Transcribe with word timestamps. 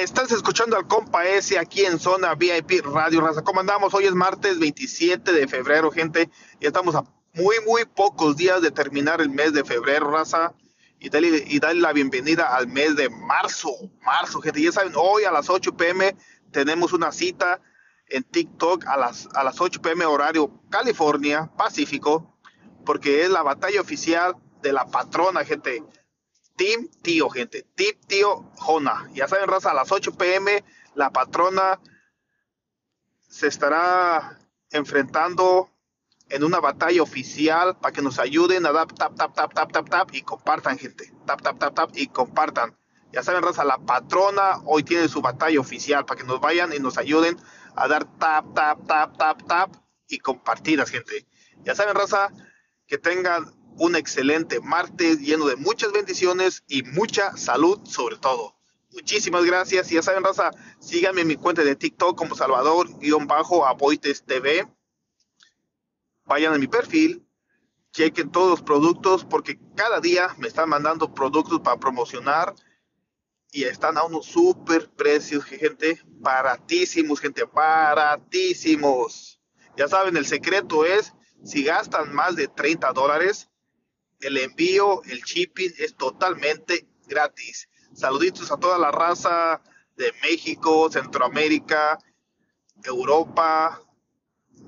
Estás 0.00 0.32
escuchando 0.32 0.76
al 0.76 0.88
compa 0.88 1.24
S 1.24 1.56
aquí 1.56 1.84
en 1.84 2.00
Zona 2.00 2.34
VIP 2.34 2.84
Radio 2.84 3.20
Raza. 3.20 3.44
¿Cómo 3.44 3.60
andamos? 3.60 3.94
Hoy 3.94 4.06
es 4.06 4.12
martes 4.12 4.58
27 4.58 5.30
de 5.30 5.46
febrero, 5.46 5.92
gente. 5.92 6.30
Ya 6.60 6.66
estamos 6.66 6.96
a 6.96 7.04
muy, 7.32 7.54
muy 7.64 7.84
pocos 7.84 8.36
días 8.36 8.60
de 8.60 8.72
terminar 8.72 9.20
el 9.20 9.30
mes 9.30 9.52
de 9.52 9.62
febrero, 9.62 10.10
raza. 10.10 10.52
Y 10.98 11.10
darle, 11.10 11.44
y 11.46 11.60
la 11.60 11.92
bienvenida 11.92 12.56
al 12.56 12.66
mes 12.66 12.96
de 12.96 13.08
marzo. 13.08 13.70
Marzo, 14.00 14.40
gente. 14.40 14.60
Ya 14.60 14.72
saben, 14.72 14.94
hoy 14.96 15.22
a 15.24 15.30
las 15.30 15.48
8 15.48 15.76
pm 15.76 16.16
tenemos 16.50 16.92
una 16.92 17.12
cita 17.12 17.60
en 18.08 18.24
TikTok 18.24 18.86
a 18.88 18.96
las, 18.96 19.28
a 19.32 19.44
las 19.44 19.60
8 19.60 19.80
pm 19.80 20.06
horario 20.06 20.60
California, 20.70 21.52
Pacífico, 21.56 22.36
porque 22.84 23.22
es 23.22 23.30
la 23.30 23.44
batalla 23.44 23.80
oficial 23.80 24.34
de 24.60 24.72
la 24.72 24.86
patrona, 24.86 25.44
gente 25.44 25.84
Team 26.56 26.88
Tío, 27.02 27.28
gente. 27.30 27.66
Team 27.74 27.96
Tío 28.06 28.50
Jona. 28.56 29.08
Ya 29.12 29.28
saben, 29.28 29.48
raza, 29.48 29.70
a 29.70 29.74
las 29.74 29.90
8 29.90 30.12
pm 30.12 30.64
la 30.94 31.10
patrona 31.10 31.80
se 33.28 33.48
estará 33.48 34.38
enfrentando 34.70 35.70
en 36.28 36.44
una 36.44 36.60
batalla 36.60 37.02
oficial 37.02 37.76
para 37.78 37.92
que 37.92 38.02
nos 38.02 38.18
ayuden 38.18 38.64
a 38.66 38.72
dar 38.72 38.86
tap, 38.86 39.16
tap, 39.16 39.34
tap, 39.34 39.52
tap, 39.52 39.72
tap, 39.72 39.88
tap 39.88 40.14
y 40.14 40.22
compartan, 40.22 40.78
gente. 40.78 41.12
Tap, 41.26 41.42
tap, 41.42 41.58
tap, 41.58 41.74
tap 41.74 41.90
y 41.94 42.06
compartan. 42.08 42.76
Ya 43.12 43.22
saben, 43.22 43.42
raza, 43.42 43.64
la 43.64 43.78
patrona 43.78 44.60
hoy 44.64 44.82
tiene 44.82 45.08
su 45.08 45.20
batalla 45.20 45.60
oficial 45.60 46.04
para 46.04 46.20
que 46.20 46.26
nos 46.26 46.40
vayan 46.40 46.72
y 46.72 46.78
nos 46.78 46.98
ayuden 46.98 47.36
a 47.76 47.88
dar 47.88 48.04
tap, 48.18 48.54
tap, 48.54 48.86
tap, 48.86 49.16
tap, 49.16 49.42
tap 49.46 49.74
y 50.08 50.18
compartidas, 50.18 50.90
gente. 50.90 51.26
Ya 51.64 51.74
saben, 51.74 51.94
raza, 51.94 52.32
que 52.86 52.98
tengan 52.98 53.52
un 53.76 53.96
excelente 53.96 54.60
martes 54.60 55.20
lleno 55.20 55.46
de 55.46 55.56
muchas 55.56 55.92
bendiciones 55.92 56.62
y 56.68 56.82
mucha 56.82 57.36
salud 57.36 57.80
sobre 57.84 58.16
todo. 58.16 58.54
Muchísimas 58.92 59.44
gracias 59.44 59.90
y 59.90 59.96
ya 59.96 60.02
saben, 60.02 60.22
raza, 60.22 60.52
síganme 60.78 61.22
en 61.22 61.26
mi 61.26 61.36
cuenta 61.36 61.64
de 61.64 61.74
TikTok 61.74 62.16
como 62.16 62.36
Salvador-Aboites 62.36 64.24
TV. 64.24 64.68
Vayan 66.24 66.54
a 66.54 66.58
mi 66.58 66.68
perfil, 66.68 67.26
chequen 67.92 68.30
todos 68.30 68.50
los 68.50 68.62
productos 68.62 69.24
porque 69.24 69.58
cada 69.74 70.00
día 70.00 70.28
me 70.38 70.46
están 70.46 70.68
mandando 70.68 71.12
productos 71.12 71.60
para 71.60 71.78
promocionar 71.78 72.54
y 73.50 73.64
están 73.64 73.98
a 73.98 74.04
unos 74.04 74.26
super 74.26 74.90
precios, 74.90 75.44
gente, 75.44 76.00
baratísimos, 76.06 77.20
gente, 77.20 77.44
baratísimos. 77.44 79.40
Ya 79.76 79.88
saben, 79.88 80.16
el 80.16 80.26
secreto 80.26 80.84
es, 80.84 81.14
si 81.44 81.64
gastan 81.64 82.12
más 82.14 82.36
de 82.36 82.48
30 82.48 82.92
dólares, 82.92 83.48
el 84.24 84.38
envío, 84.38 85.02
el 85.04 85.20
shipping 85.22 85.72
es 85.78 85.94
totalmente 85.96 86.86
gratis. 87.06 87.68
Saluditos 87.92 88.50
a 88.50 88.56
toda 88.56 88.78
la 88.78 88.90
raza 88.90 89.62
de 89.96 90.12
México, 90.22 90.90
Centroamérica, 90.90 91.98
Europa, 92.82 93.80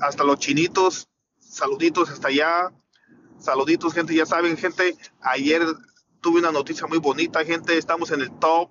hasta 0.00 0.24
los 0.24 0.38
chinitos. 0.38 1.08
Saluditos 1.38 2.10
hasta 2.10 2.28
allá. 2.28 2.72
Saluditos, 3.38 3.94
gente. 3.94 4.14
Ya 4.14 4.26
saben, 4.26 4.56
gente. 4.56 4.96
Ayer 5.20 5.62
tuve 6.20 6.40
una 6.40 6.52
noticia 6.52 6.86
muy 6.86 6.98
bonita, 6.98 7.44
gente. 7.44 7.78
Estamos 7.78 8.10
en 8.10 8.22
el 8.22 8.38
top 8.38 8.70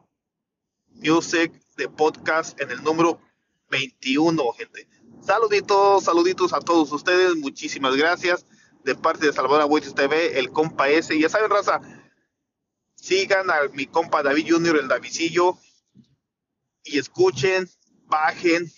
music 0.89 1.53
de 1.77 1.87
podcast 1.87 2.59
en 2.59 2.71
el 2.71 2.83
número 2.83 3.21
21, 3.69 4.51
gente. 4.53 4.87
Saluditos, 5.21 6.03
saluditos 6.03 6.51
a 6.51 6.59
todos 6.59 6.91
ustedes. 6.91 7.35
Muchísimas 7.37 7.95
gracias 7.95 8.45
de 8.83 8.95
parte 8.95 9.25
de 9.25 9.33
Salvador 9.33 9.61
Agüites 9.61 9.95
TV, 9.95 10.37
el 10.39 10.51
compa 10.51 10.89
S. 10.89 11.17
Ya 11.17 11.29
saben, 11.29 11.49
raza, 11.49 11.81
sigan 12.95 13.49
a 13.49 13.55
mi 13.73 13.85
compa 13.85 14.23
David 14.23 14.47
Junior, 14.49 14.77
el 14.77 14.87
Davidillo, 14.87 15.57
y 16.83 16.99
escuchen, 16.99 17.69
bajen 18.05 18.71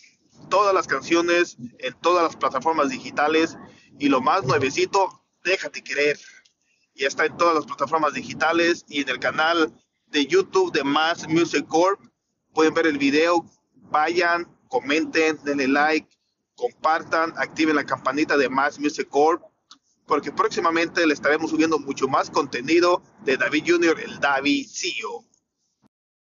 todas 0.49 0.73
las 0.73 0.87
canciones 0.87 1.57
en 1.79 1.93
todas 2.01 2.23
las 2.23 2.35
plataformas 2.35 2.89
digitales. 2.89 3.57
Y 3.97 4.09
lo 4.09 4.21
más 4.21 4.43
nuevecito, 4.43 5.23
déjate 5.43 5.83
querer. 5.83 6.19
Ya 6.93 7.07
está 7.07 7.25
en 7.25 7.35
todas 7.37 7.55
las 7.55 7.65
plataformas 7.65 8.13
digitales 8.13 8.85
y 8.87 9.01
en 9.01 9.09
el 9.09 9.19
canal 9.19 9.73
de 10.07 10.25
YouTube 10.25 10.71
de 10.71 10.83
Mass 10.83 11.27
Music 11.27 11.65
Corp. 11.67 11.99
Pueden 12.53 12.73
ver 12.73 12.87
el 12.87 12.97
video, 12.97 13.45
vayan, 13.73 14.47
comenten, 14.69 15.39
denle 15.43 15.67
like, 15.67 16.07
compartan, 16.55 17.33
activen 17.37 17.75
la 17.75 17.85
campanita 17.85 18.37
de 18.37 18.47
Mass 18.47 18.79
Music 18.79 19.09
Corp 19.09 19.41
porque 20.05 20.31
próximamente 20.31 21.05
le 21.05 21.13
estaremos 21.13 21.49
subiendo 21.49 21.79
mucho 21.79 22.07
más 22.07 22.29
contenido 22.29 23.01
de 23.23 23.37
David 23.37 23.63
Junior, 23.67 23.99
el 23.99 24.19
David 24.19 24.67
CEO. 24.69 25.25